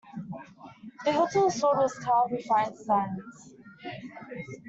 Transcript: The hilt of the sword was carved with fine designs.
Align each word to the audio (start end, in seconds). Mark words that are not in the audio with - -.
The 1.05 1.11
hilt 1.11 1.35
of 1.35 1.43
the 1.43 1.49
sword 1.51 1.77
was 1.77 1.93
carved 1.99 2.31
with 2.31 2.43
fine 2.45 2.71
designs. 2.71 3.53